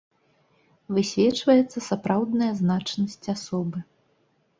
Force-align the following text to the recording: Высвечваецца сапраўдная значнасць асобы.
Высвечваецца 0.97 1.83
сапраўдная 1.89 2.47
значнасць 2.61 3.29
асобы. 3.35 3.83